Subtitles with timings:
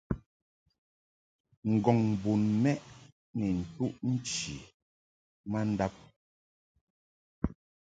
[1.71, 2.79] Ngɔ̀ŋ bon mɛʼ
[3.37, 4.55] ni ntuʼ nchi
[5.51, 5.93] ma ndab.